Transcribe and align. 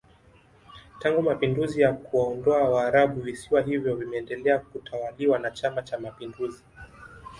Tangu 0.99 1.21
Mapinduzi 1.21 1.81
ya 1.81 1.93
kuwaondoa 1.93 2.69
waarabu 2.69 3.21
visiwa 3.21 3.61
hivyo 3.61 3.95
vimeendelea 3.95 4.59
kutawaliwa 4.59 5.39
na 5.39 5.51
chama 5.51 5.81
cha 5.81 5.99
mapinduzi 5.99 6.63